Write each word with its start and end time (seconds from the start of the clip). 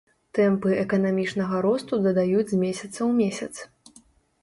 Тэмпы 0.37 0.69
эканамічнага 0.83 1.61
росту 1.67 2.01
дадаюць 2.09 2.49
з 2.55 2.65
месяца 2.65 2.97
ў 2.97 3.11
месяц. 3.23 3.53